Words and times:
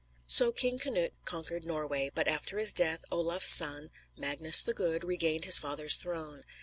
So 0.25 0.51
King 0.51 0.79
Canute 0.79 1.13
conquered 1.25 1.63
Norway; 1.63 2.09
but 2.15 2.27
after 2.27 2.57
his 2.57 2.73
death, 2.73 3.05
Olaf's 3.11 3.47
son, 3.49 3.91
Magnus 4.17 4.63
the 4.63 4.73
Good, 4.73 5.03
regained 5.03 5.45
his 5.45 5.59
father's 5.59 5.97
throne. 5.97 6.43